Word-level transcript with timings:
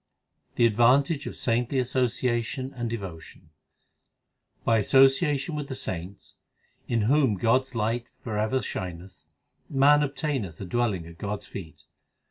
The 0.55 0.65
advantage 0.65 1.27
of 1.27 1.35
saintly 1.35 1.77
association 1.77 2.73
and 2.73 2.89
devo 2.89 3.21
tion: 3.21 3.51
By 4.65 4.79
association 4.79 5.53
with 5.53 5.67
the 5.67 5.75
saints, 5.75 6.37
in 6.87 7.01
whom 7.01 7.35
God 7.35 7.61
s 7.61 7.75
light 7.75 8.09
for 8.23 8.35
ever 8.35 8.63
shineth, 8.63 9.25
Man 9.69 10.01
obtaineth 10.01 10.59
a 10.59 10.65
dwelling 10.65 11.05
at 11.05 11.19
God 11.19 11.41
s 11.41 11.45
feet. 11.45 11.83